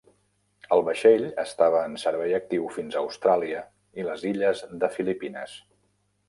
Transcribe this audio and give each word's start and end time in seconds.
El 0.75 0.79
vaixell 0.85 1.25
estava 1.43 1.81
en 1.89 1.97
servei 2.03 2.33
actiu 2.37 2.65
fins 2.77 2.97
a 2.97 3.03
Austràlia 3.03 3.61
i 4.01 4.07
les 4.09 4.25
illes 4.31 4.65
de 4.85 4.91
Filipines. 4.97 5.55